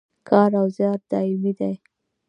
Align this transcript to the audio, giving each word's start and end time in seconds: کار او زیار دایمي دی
کار 0.27 0.51
او 0.59 0.67
زیار 0.75 0.99
دایمي 1.09 1.53
دی 1.59 1.73